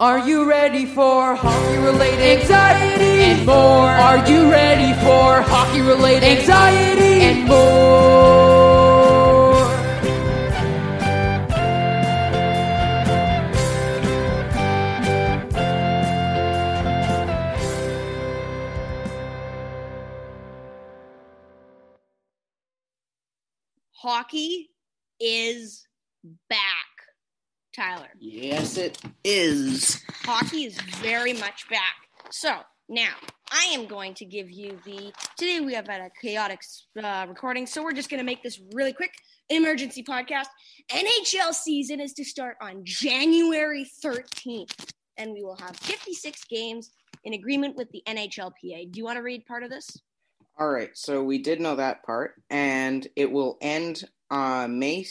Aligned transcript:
Are 0.00 0.18
you 0.18 0.48
ready 0.48 0.86
for 0.86 1.34
hockey 1.34 1.76
related 1.76 2.40
anxiety 2.40 3.22
and 3.22 3.44
more? 3.44 3.54
Are 3.54 4.26
you 4.26 4.50
ready 4.50 4.98
for 5.00 5.42
hockey 5.42 5.82
related 5.82 6.24
anxiety 6.24 7.20
and 7.20 7.46
more? 7.46 8.00
Hockey 23.92 24.70
is 25.20 25.86
back, 26.48 26.89
Tyler. 27.74 28.08
Yes, 28.18 28.76
it 28.76 28.98
is. 29.24 30.02
Hockey 30.24 30.64
is 30.64 30.80
very 31.02 31.32
much 31.32 31.68
back. 31.68 31.96
So 32.30 32.54
now 32.88 33.14
I 33.50 33.64
am 33.72 33.86
going 33.86 34.14
to 34.14 34.24
give 34.24 34.50
you 34.50 34.78
the. 34.84 35.12
Today 35.36 35.60
we 35.60 35.74
have 35.74 35.86
had 35.86 36.00
a 36.00 36.10
chaotic 36.20 36.60
uh, 37.02 37.26
recording, 37.28 37.66
so 37.66 37.82
we're 37.82 37.92
just 37.92 38.10
going 38.10 38.18
to 38.18 38.24
make 38.24 38.42
this 38.42 38.60
really 38.72 38.92
quick. 38.92 39.12
Emergency 39.48 40.04
podcast. 40.04 40.46
NHL 40.90 41.52
season 41.52 42.00
is 42.00 42.12
to 42.14 42.24
start 42.24 42.56
on 42.62 42.82
January 42.84 43.84
13th, 44.04 44.92
and 45.16 45.32
we 45.32 45.42
will 45.42 45.56
have 45.56 45.76
56 45.76 46.44
games 46.44 46.90
in 47.24 47.32
agreement 47.34 47.76
with 47.76 47.90
the 47.90 48.02
NHLPA. 48.06 48.92
Do 48.92 48.98
you 48.98 49.04
want 49.04 49.16
to 49.16 49.22
read 49.22 49.44
part 49.46 49.64
of 49.64 49.70
this? 49.70 49.88
All 50.58 50.70
right, 50.70 50.90
so 50.94 51.22
we 51.22 51.38
did 51.38 51.60
know 51.60 51.76
that 51.76 52.04
part, 52.04 52.34
and 52.50 53.06
it 53.16 53.30
will 53.30 53.56
end 53.60 54.04
uh, 54.30 54.68
May 54.68 55.06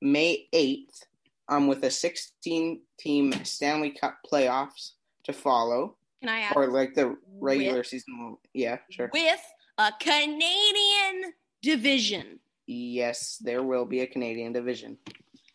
May 0.00 0.48
eighth, 0.52 1.04
um, 1.48 1.66
with 1.66 1.82
a 1.84 1.90
sixteen 1.90 2.80
team 2.98 3.32
Stanley 3.44 3.90
Cup 3.90 4.18
playoffs 4.30 4.92
to 5.24 5.32
follow, 5.32 5.96
Can 6.20 6.28
I 6.28 6.40
add? 6.40 6.56
or 6.56 6.68
like 6.68 6.94
the 6.94 7.16
regular 7.40 7.78
With- 7.78 7.86
season. 7.86 8.36
Yeah, 8.52 8.78
sure. 8.90 9.10
With 9.12 9.40
a 9.78 9.92
Canadian 10.00 11.32
division. 11.62 12.38
Yes, 12.66 13.38
there 13.42 13.62
will 13.62 13.84
be 13.84 14.00
a 14.00 14.06
Canadian 14.06 14.52
division. 14.52 14.98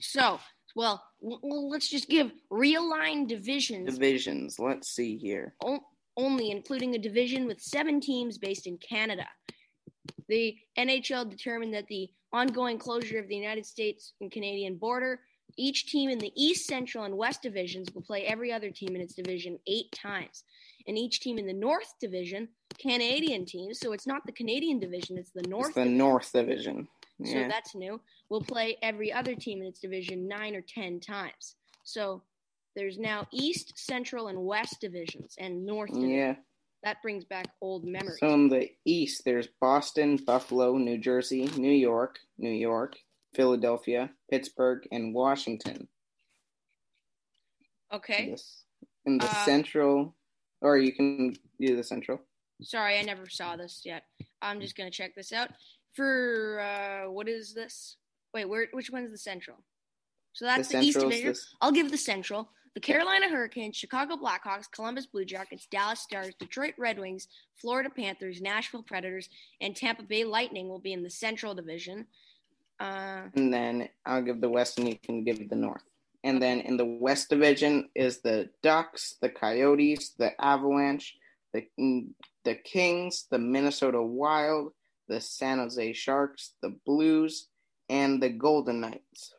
So, 0.00 0.38
well 0.74 1.02
let's 1.20 1.88
just 1.88 2.08
give 2.08 2.32
realigned 2.50 3.28
divisions 3.28 3.92
Divisions. 3.94 4.58
Let's 4.58 4.88
see 4.88 5.16
here. 5.16 5.54
o- 5.62 5.84
only 6.16 6.50
including 6.50 6.94
a 6.94 6.98
division 6.98 7.46
with 7.46 7.60
seven 7.60 8.00
teams 8.00 8.36
based 8.38 8.66
in 8.66 8.76
Canada. 8.78 9.26
The 10.28 10.56
NHL 10.78 11.28
determined 11.30 11.74
that 11.74 11.86
the 11.88 12.10
ongoing 12.32 12.78
closure 12.78 13.18
of 13.18 13.28
the 13.28 13.36
United 13.36 13.64
States 13.66 14.12
and 14.20 14.30
Canadian 14.30 14.76
border, 14.76 15.20
each 15.56 15.86
team 15.86 16.10
in 16.10 16.18
the 16.18 16.32
East, 16.34 16.66
Central, 16.66 17.04
and 17.04 17.16
West 17.16 17.42
divisions 17.42 17.88
will 17.94 18.02
play 18.02 18.24
every 18.24 18.52
other 18.52 18.70
team 18.70 18.94
in 18.94 19.00
its 19.02 19.14
division 19.14 19.58
eight 19.66 19.90
times. 19.92 20.44
And 20.86 20.98
each 20.98 21.20
team 21.20 21.38
in 21.38 21.46
the 21.46 21.52
North 21.52 21.94
division, 22.00 22.48
Canadian 22.78 23.44
teams, 23.44 23.78
so 23.78 23.92
it's 23.92 24.06
not 24.06 24.26
the 24.26 24.32
Canadian 24.32 24.80
division, 24.80 25.16
it's 25.18 25.30
the 25.30 25.42
North 25.48 25.66
It's 25.68 25.74
the 25.74 25.82
division. 25.82 25.98
North 25.98 26.32
Division. 26.32 26.88
Yeah. 27.18 27.32
So 27.44 27.48
that's 27.48 27.74
new. 27.74 28.00
Will 28.30 28.42
play 28.42 28.76
every 28.82 29.12
other 29.12 29.34
team 29.34 29.60
in 29.60 29.68
its 29.68 29.78
division 29.80 30.26
nine 30.26 30.56
or 30.56 30.62
ten 30.62 30.98
times. 30.98 31.54
So 31.84 32.22
there's 32.74 32.98
now 32.98 33.26
East, 33.32 33.74
Central, 33.76 34.28
and 34.28 34.44
West 34.44 34.80
divisions, 34.80 35.36
and 35.38 35.64
North. 35.64 35.90
Division. 35.92 36.10
yeah. 36.10 36.34
That 36.84 37.00
brings 37.00 37.24
back 37.24 37.46
old 37.60 37.84
memories. 37.84 38.18
So 38.18 38.30
in 38.34 38.48
the 38.48 38.68
East, 38.84 39.22
there's 39.24 39.46
Boston, 39.60 40.16
Buffalo, 40.16 40.76
New 40.78 40.98
Jersey, 40.98 41.48
New 41.56 41.70
York, 41.70 42.18
New 42.38 42.50
York, 42.50 42.96
Philadelphia, 43.34 44.10
Pittsburgh, 44.30 44.86
and 44.92 45.14
Washington. 45.14 45.88
okay. 47.92 48.28
Yes. 48.30 48.62
In 49.04 49.18
the 49.18 49.26
Uh, 49.26 49.44
Central, 49.44 50.16
or 50.60 50.78
you 50.78 50.92
can 50.92 51.36
do 51.60 51.76
the 51.76 51.82
Central. 51.84 52.20
Sorry, 52.62 52.98
I 52.98 53.02
never 53.02 53.28
saw 53.28 53.56
this 53.56 53.82
yet. 53.84 54.04
I'm 54.40 54.60
just 54.60 54.76
gonna 54.76 54.90
check 54.90 55.14
this 55.14 55.32
out. 55.32 55.50
For 55.92 56.60
uh, 56.60 57.10
what 57.10 57.28
is 57.28 57.52
this? 57.52 57.96
Wait, 58.32 58.46
where? 58.46 58.68
Which 58.72 58.90
one's 58.90 59.10
the 59.10 59.18
Central? 59.18 59.58
So 60.32 60.46
that's 60.46 60.68
the, 60.68 60.80
East 60.80 61.00
division. 61.00 61.28
this- 61.28 61.54
I'll 61.60 61.72
give 61.72 61.90
the 61.90 61.98
Central. 61.98 62.50
The 62.74 62.80
Carolina 62.80 63.28
Hurricanes, 63.28 63.76
Chicago 63.76 64.16
Blackhawks, 64.16 64.70
Columbus 64.70 65.04
Blue 65.04 65.26
Jackets, 65.26 65.66
Dallas 65.66 66.00
Stars, 66.00 66.34
Detroit 66.38 66.72
Red 66.78 66.98
Wings, 66.98 67.28
Florida 67.60 67.90
Panthers, 67.90 68.40
Nashville 68.40 68.82
Predators, 68.82 69.28
and 69.60 69.76
Tampa 69.76 70.02
Bay 70.04 70.24
Lightning 70.24 70.70
will 70.70 70.78
be 70.78 70.94
in 70.94 71.02
the 71.02 71.10
Central 71.10 71.54
Division. 71.54 72.06
Uh, 72.82 73.28
And 73.36 73.52
then 73.52 73.88
I'll 74.04 74.22
give 74.22 74.40
the 74.40 74.48
West, 74.48 74.78
and 74.78 74.88
you 74.88 74.96
can 74.96 75.22
give 75.24 75.48
the 75.48 75.56
North. 75.56 75.84
And 76.24 76.40
then 76.40 76.60
in 76.60 76.76
the 76.76 76.84
West 76.84 77.30
Division 77.30 77.88
is 77.94 78.20
the 78.20 78.48
Ducks, 78.62 79.16
the 79.20 79.28
Coyotes, 79.28 80.10
the 80.18 80.32
Avalanche, 80.40 81.16
the 81.52 81.66
the 82.44 82.54
Kings, 82.56 83.26
the 83.30 83.38
Minnesota 83.38 84.02
Wild, 84.02 84.72
the 85.08 85.20
San 85.20 85.58
Jose 85.58 85.92
Sharks, 85.92 86.54
the 86.60 86.74
Blues, 86.86 87.48
and 87.88 88.22
the 88.22 88.30
Golden 88.30 88.80
Knights. 88.80 89.34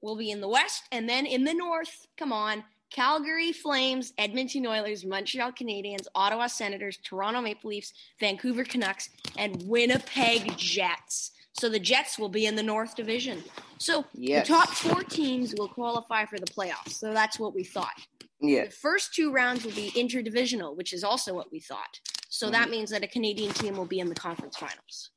We'll 0.00 0.16
be 0.16 0.30
in 0.30 0.40
the 0.40 0.48
West, 0.48 0.84
and 0.90 1.08
then 1.08 1.26
in 1.26 1.44
the 1.44 1.54
North, 1.54 2.06
come 2.16 2.32
on, 2.32 2.64
Calgary 2.90 3.52
Flames, 3.52 4.12
Edmonton 4.18 4.66
Oilers, 4.66 5.04
Montreal 5.04 5.52
Canadiens, 5.52 6.06
Ottawa 6.14 6.48
Senators, 6.48 6.98
Toronto 7.04 7.40
Maple 7.40 7.70
Leafs, 7.70 7.92
Vancouver 8.18 8.64
Canucks, 8.64 9.10
and 9.38 9.62
Winnipeg 9.68 10.56
Jets. 10.56 11.32
So 11.60 11.68
the 11.68 11.78
Jets 11.78 12.18
will 12.18 12.30
be 12.30 12.46
in 12.46 12.56
the 12.56 12.62
North 12.62 12.96
Division. 12.96 13.44
So 13.76 14.06
Yes. 14.14 14.46
the 14.48 14.54
top 14.54 14.70
four 14.70 15.02
teams 15.04 15.54
will 15.58 15.68
qualify 15.68 16.24
for 16.24 16.38
the 16.38 16.46
playoffs. 16.46 16.92
So 16.92 17.12
that's 17.12 17.38
what 17.38 17.54
we 17.54 17.64
thought. 17.64 18.00
Yeah. 18.40 18.64
The 18.64 18.70
first 18.70 19.12
two 19.12 19.30
rounds 19.30 19.66
will 19.66 19.74
be 19.74 19.90
interdivisional, 19.90 20.74
which 20.74 20.94
is 20.94 21.04
also 21.04 21.34
what 21.34 21.52
we 21.52 21.60
thought. 21.60 22.00
So 22.30 22.48
that 22.50 22.68
Mhm. 22.68 22.70
means 22.70 22.90
that 22.90 23.04
a 23.04 23.06
Canadian 23.06 23.52
team 23.52 23.76
will 23.76 23.84
be 23.84 24.00
in 24.00 24.08
the 24.08 24.14
conference 24.14 24.56
finals. 24.56 25.10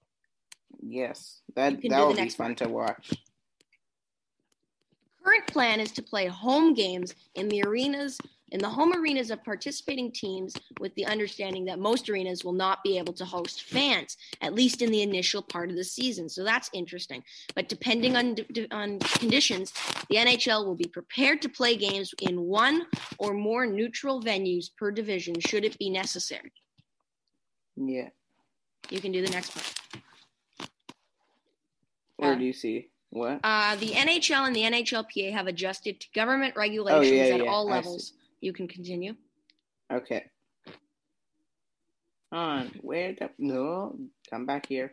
Yes, 0.81 1.39
that 1.55 1.81
that 1.81 1.99
will 2.01 2.09
be 2.13 2.19
next 2.19 2.35
fun 2.35 2.47
one. 2.47 2.55
to 2.57 2.67
watch. 2.67 3.11
current 5.23 5.47
plan 5.47 5.79
is 5.79 5.93
to 5.93 6.03
play 6.03 6.27
home 6.27 6.73
games 6.73 7.15
in 7.35 7.47
the 7.47 7.63
arenas 7.65 8.17
in 8.53 8.59
the 8.59 8.69
home 8.69 8.93
arenas 8.95 9.31
of 9.31 9.43
participating 9.43 10.11
teams 10.11 10.55
with 10.79 10.93
the 10.95 11.05
understanding 11.07 11.65
that 11.65 11.79
most 11.79 12.07
arenas 12.07 12.45
will 12.45 12.53
not 12.53 12.83
be 12.83 12.97
able 12.99 13.11
to 13.13 13.25
host 13.25 13.63
fans 13.63 14.15
at 14.41 14.53
least 14.53 14.81
in 14.83 14.91
the 14.91 15.01
initial 15.01 15.41
part 15.41 15.69
of 15.71 15.75
the 15.75 15.83
season. 15.83 16.29
So 16.29 16.43
that's 16.43 16.69
interesting. 16.71 17.23
But 17.55 17.67
depending 17.67 18.15
on 18.15 18.35
on 18.71 18.99
conditions 18.99 19.73
the 20.09 20.17
NHL 20.17 20.65
will 20.65 20.75
be 20.75 20.85
prepared 20.85 21.41
to 21.41 21.49
play 21.49 21.75
games 21.75 22.13
in 22.21 22.41
one 22.41 22.85
or 23.17 23.33
more 23.33 23.65
neutral 23.65 24.21
venues 24.21 24.69
per 24.77 24.91
division 24.91 25.39
should 25.39 25.65
it 25.65 25.77
be 25.79 25.89
necessary. 25.89 26.51
Yeah. 27.75 28.09
you 28.91 29.01
can 29.01 29.11
do 29.11 29.21
the 29.25 29.31
next 29.31 29.55
one 29.55 29.99
Where 32.17 32.33
Uh, 32.33 32.35
do 32.35 32.45
you 32.45 32.53
see? 32.53 32.89
What? 33.09 33.39
uh, 33.43 33.75
the 33.77 33.91
NHL 33.91 34.45
and 34.47 34.55
the 34.55 34.61
NHLPA 34.63 35.31
have 35.33 35.47
adjusted 35.47 35.99
to 36.01 36.07
government 36.13 36.55
regulations 36.55 37.11
Oh, 37.11 37.15
yeah, 37.15 37.33
at 37.35 37.43
yeah, 37.43 37.49
all 37.51 37.65
levels 37.65 38.13
you 38.43 38.53
can 38.53 38.67
continue 38.67 39.15
Okay. 39.91 40.25
On 42.31 42.71
where 42.81 43.13
the 43.13 43.29
no? 43.37 43.95
Come 44.29 44.45
back 44.45 44.65
here. 44.65 44.91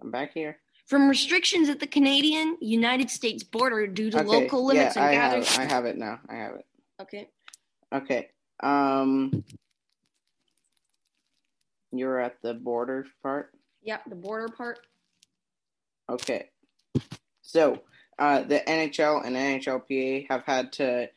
Come 0.00 0.10
back 0.10 0.32
here. 0.32 0.58
from 0.86 1.08
restrictions 1.08 1.68
at 1.68 1.80
the 1.80 1.86
Canadian 1.86 2.56
United 2.60 3.10
States 3.10 3.42
border 3.42 3.86
due 3.86 4.10
to 4.10 4.20
okay. 4.20 4.26
local 4.26 4.64
limits 4.64 4.96
yeah, 4.96 5.02
and 5.02 5.10
I 5.10 5.14
gatherings. 5.14 5.56
have. 5.56 5.70
I 5.70 5.72
have 5.74 5.84
it 5.84 5.98
now. 5.98 6.20
I 6.30 6.34
have 6.36 6.54
it. 6.54 6.66
Okay. 7.02 7.28
Okay. 7.92 8.28
Um. 8.62 9.44
You're 11.92 12.20
at 12.20 12.40
the 12.42 12.54
border 12.54 13.06
part. 13.22 13.52
Yeah, 13.82 13.98
the 14.08 14.16
border 14.16 14.48
part. 14.48 14.78
Okay. 16.08 16.48
So, 17.42 17.82
uh, 18.18 18.42
the 18.44 18.60
NHL 18.60 19.26
and 19.26 19.36
NHLPA 19.36 20.26
have 20.30 20.44
had 20.44 20.72
to 20.74 21.10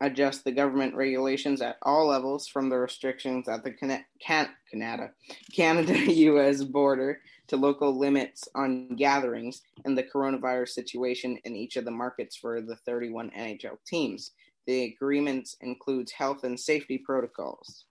adjust 0.00 0.44
the 0.44 0.52
government 0.52 0.94
regulations 0.94 1.62
at 1.62 1.76
all 1.82 2.08
levels 2.08 2.46
from 2.46 2.68
the 2.68 2.76
restrictions 2.76 3.48
at 3.48 3.64
the 3.64 3.70
Cana- 3.72 4.04
Can- 4.20 4.50
Canada 4.70 5.10
Canada 5.54 5.94
US 6.12 6.62
border 6.62 7.20
to 7.48 7.56
local 7.56 7.96
limits 7.98 8.48
on 8.54 8.88
gatherings 8.96 9.62
and 9.84 9.96
the 9.96 10.02
coronavirus 10.02 10.70
situation 10.70 11.38
in 11.44 11.56
each 11.56 11.76
of 11.76 11.84
the 11.84 11.90
markets 11.90 12.36
for 12.36 12.60
the 12.60 12.76
31 12.76 13.30
NHL 13.38 13.78
teams. 13.86 14.32
the 14.66 14.84
agreement 14.84 15.48
includes 15.60 16.10
health 16.12 16.42
and 16.44 16.58
safety 16.58 16.98
protocols. 16.98 17.84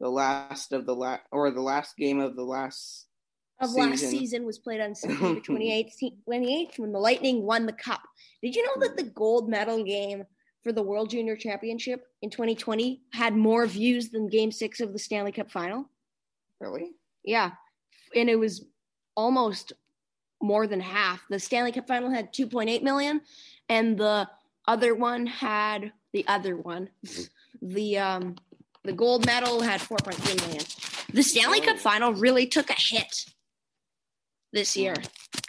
The 0.00 0.08
last 0.10 0.72
of 0.72 0.84
the 0.84 0.94
la- 0.94 1.20
or 1.30 1.50
the 1.52 1.60
last 1.62 1.96
game 1.96 2.18
of 2.20 2.34
the 2.36 2.42
last 2.42 3.06
of 3.60 3.70
season. 3.70 3.90
last 3.90 4.00
season 4.10 4.44
was 4.44 4.58
played 4.58 4.80
on 4.82 4.94
September 4.94 5.40
28th, 5.48 6.12
28th 6.28 6.78
when 6.78 6.92
the 6.92 6.98
Lightning 6.98 7.44
won 7.44 7.64
the 7.64 7.72
cup. 7.72 8.02
Did 8.42 8.54
you 8.56 8.62
know 8.66 8.86
that 8.86 8.96
the 8.98 9.04
gold 9.10 9.48
medal 9.48 9.82
game 9.84 10.24
for 10.66 10.72
the 10.72 10.82
World 10.82 11.10
Junior 11.10 11.36
Championship 11.36 12.08
in 12.22 12.30
2020 12.30 13.00
had 13.12 13.36
more 13.36 13.66
views 13.66 14.08
than 14.08 14.26
game 14.26 14.50
six 14.50 14.80
of 14.80 14.92
the 14.92 14.98
Stanley 14.98 15.30
Cup 15.30 15.48
final? 15.48 15.88
Really? 16.60 16.90
Yeah. 17.22 17.52
And 18.16 18.28
it 18.28 18.34
was 18.34 18.64
almost 19.14 19.74
more 20.42 20.66
than 20.66 20.80
half. 20.80 21.24
The 21.30 21.38
Stanley 21.38 21.70
Cup 21.70 21.86
final 21.86 22.10
had 22.10 22.34
2.8 22.34 22.82
million, 22.82 23.20
and 23.68 23.96
the 23.96 24.28
other 24.66 24.92
one 24.96 25.26
had 25.26 25.92
the 26.12 26.26
other 26.26 26.56
one. 26.56 26.90
The 27.62 27.96
um 27.96 28.36
the 28.84 28.92
gold 28.92 29.24
medal 29.24 29.62
had 29.62 29.80
4.3 29.80 30.46
million. 30.46 30.62
The 31.14 31.22
Stanley 31.22 31.62
Cup 31.62 31.78
final 31.78 32.12
really 32.12 32.46
took 32.46 32.68
a 32.68 32.76
hit 32.76 33.24
this 34.52 34.76
year. 34.76 34.94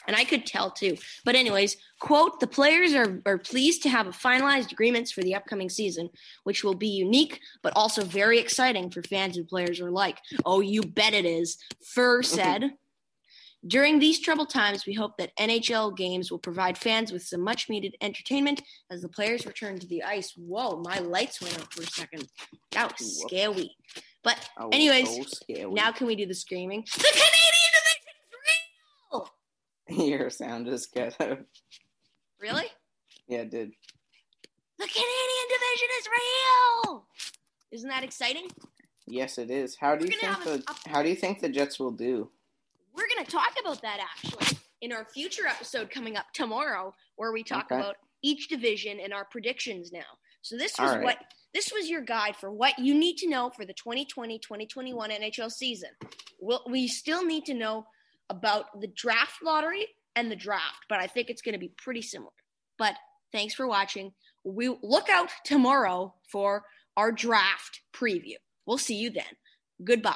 And 0.08 0.16
I 0.16 0.24
could 0.24 0.46
tell 0.46 0.72
too. 0.72 0.98
But 1.26 1.36
anyways, 1.36 1.76
quote, 2.00 2.40
the 2.40 2.48
players 2.48 2.94
are, 2.94 3.22
are 3.26 3.38
pleased 3.38 3.84
to 3.84 3.90
have 3.90 4.08
finalized 4.08 4.72
agreements 4.72 5.12
for 5.12 5.22
the 5.22 5.36
upcoming 5.36 5.70
season, 5.70 6.10
which 6.46 6.64
will 6.64 6.76
be 6.76 6.88
unique, 6.88 7.42
but 7.62 7.74
also 7.76 8.04
very 8.04 8.40
exciting 8.40 8.90
for 8.90 9.04
fans 9.04 9.36
and 9.38 9.48
players 9.48 9.80
alike. 9.82 10.18
Oh, 10.46 10.62
you 10.62 10.82
bet 10.82 11.14
it 11.14 11.26
is. 11.26 11.58
Fehr 11.84 12.24
said. 12.24 12.72
During 13.66 14.00
these 14.00 14.20
troubled 14.22 14.50
times, 14.50 14.86
we 14.86 14.94
hope 14.94 15.18
that 15.18 15.36
NHL 15.38 15.98
games 15.98 16.32
will 16.32 16.38
provide 16.40 16.78
fans 16.78 17.12
with 17.12 17.24
some 17.24 17.42
much 17.42 17.70
needed 17.70 17.98
entertainment 18.02 18.62
as 18.90 19.02
the 19.02 19.10
players 19.10 19.46
return 19.46 19.78
to 19.80 19.88
the 19.88 20.04
ice. 20.04 20.32
Whoa, 20.38 20.78
my 20.78 21.00
lights 21.00 21.42
went 21.42 21.60
out 21.60 21.74
for 21.74 21.82
a 21.82 21.88
second. 21.88 22.30
That 22.72 22.98
was 22.98 23.22
scary. 23.24 23.76
But 24.24 24.38
Oh, 24.58 24.70
Anyways, 24.72 25.10
so 25.14 25.24
scary. 25.24 25.72
now 25.72 25.92
can 25.92 26.08
we 26.08 26.16
do 26.16 26.26
the 26.26 26.36
screaming? 26.36 26.82
The 26.98 27.04
Canadian 27.04 27.72
division's 27.74 28.32
real! 29.12 29.30
Your 29.90 30.30
sound 30.30 30.68
is 30.68 30.86
good. 30.88 31.14
Really? 32.40 32.68
yeah, 33.28 33.40
it 33.40 33.50
did. 33.50 33.72
The 34.78 34.86
Canadian 34.86 35.48
division 35.50 35.88
is 36.00 36.08
real! 36.88 37.06
Isn't 37.72 37.90
that 37.90 38.04
exciting? 38.04 38.48
Yes, 39.08 39.38
it 39.38 39.50
is. 39.50 39.76
How 39.76 39.96
do 39.96 40.06
We're 40.06 40.12
you 40.12 40.20
think 40.20 40.44
the 40.44 40.64
a- 40.86 40.90
How 40.90 41.02
do 41.02 41.10
you 41.10 41.16
think 41.16 41.40
the 41.40 41.50
Jets 41.50 41.80
will 41.80 41.92
do? 41.92 42.30
We're 42.96 43.08
going 43.14 43.26
to 43.26 43.32
talk 43.32 43.54
about 43.60 43.82
that 43.82 44.00
actually 44.00 44.58
in 44.82 44.92
our 44.92 45.06
future 45.06 45.48
episode 45.48 45.90
coming 45.90 46.16
up 46.18 46.26
tomorrow, 46.34 46.94
where 47.16 47.32
we 47.32 47.44
talk 47.44 47.66
Okay. 47.72 47.80
about 47.82 47.96
each 48.22 48.50
division 48.50 49.00
and 49.00 49.14
our 49.14 49.26
predictions 49.26 49.92
now. 49.92 50.06
So 50.42 50.58
this 50.58 50.74
was 50.80 50.92
right. 50.96 51.04
what 51.04 51.18
this 51.54 51.72
was 51.74 51.90
your 51.90 52.02
guide 52.02 52.36
for 52.36 52.52
what 52.52 52.78
you 52.78 52.94
need 52.94 53.18
to 53.18 53.30
know 53.30 53.50
for 53.50 53.66
the 53.66 53.74
2020-2021 53.74 54.70
NHL 54.94 55.52
season. 55.52 55.90
We'll, 56.40 56.62
we 56.70 56.88
still 56.88 57.26
need 57.26 57.46
to 57.46 57.54
know 57.56 57.88
about 58.30 58.80
the 58.80 58.88
draft 58.88 59.44
lottery 59.44 59.88
and 60.16 60.32
the 60.32 60.36
draft, 60.36 60.86
but 60.90 61.00
I 61.00 61.08
think 61.08 61.30
it's 61.30 61.42
going 61.42 61.54
to 61.54 61.60
be 61.60 61.72
pretty 61.78 62.02
similar. 62.02 62.32
But 62.78 62.96
thanks 63.32 63.54
for 63.54 63.68
watching. 63.68 64.14
We 64.44 64.76
look 64.82 65.10
out 65.10 65.30
tomorrow 65.46 66.14
for 66.30 66.64
our 66.96 67.12
draft 67.12 67.82
preview. 67.94 68.36
We'll 68.66 68.78
see 68.78 68.96
you 68.96 69.10
then. 69.10 69.24
Goodbye. 69.84 70.16